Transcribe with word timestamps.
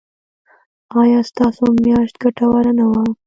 ایا 0.99 1.19
ستاسو 1.29 1.63
میاشت 1.83 2.15
ګټوره 2.23 2.71
نه 2.77 2.85
وه؟ 2.91 3.03